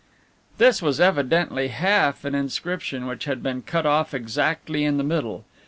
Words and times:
This 0.57 0.81
was 0.81 0.99
evidently 0.99 1.67
half 1.67 2.25
an 2.25 2.33
inscription 2.33 3.05
which 3.05 3.25
had 3.25 3.43
been 3.43 3.61
cut 3.61 3.85
off 3.85 4.15
exactly 4.15 4.83
in 4.83 4.97
the 4.97 5.03
middle. 5.03 5.45